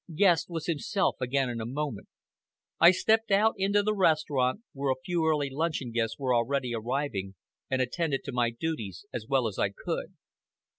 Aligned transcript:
Guest 0.15 0.49
was 0.49 0.65
himself 0.65 1.17
again 1.21 1.47
in 1.47 1.61
a 1.61 1.65
moment. 1.67 2.07
I 2.79 2.89
stepped 2.89 3.29
out 3.29 3.53
into 3.57 3.83
the 3.83 3.93
restaurant, 3.93 4.61
where 4.73 4.91
a 4.91 4.95
few 5.05 5.23
early 5.27 5.51
luncheon 5.51 5.91
guests 5.91 6.17
were 6.17 6.33
already 6.33 6.73
arriving, 6.73 7.35
and 7.69 7.83
attended 7.83 8.23
to 8.23 8.31
my 8.31 8.49
duties 8.49 9.05
as 9.13 9.27
well 9.27 9.45
as 9.47 9.59
I 9.59 9.69
could. 9.69 10.15